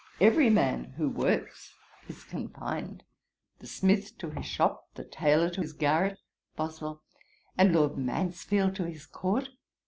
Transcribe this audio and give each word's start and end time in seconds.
Every 0.19 0.49
man 0.49 0.93
who 0.97 1.07
works 1.11 1.75
is 2.07 2.23
confined: 2.23 3.03
the 3.59 3.67
smith 3.67 4.17
to 4.17 4.31
his 4.31 4.47
shop, 4.47 4.87
the 4.95 5.03
tailor 5.03 5.51
to 5.51 5.61
his 5.61 5.73
garret.' 5.73 6.17
BOSWELL. 6.55 7.03
'And 7.55 7.71
Lord 7.71 7.99
Mansfield 7.99 8.75
to 8.77 8.85
his 8.87 9.05
Court.' 9.05 9.49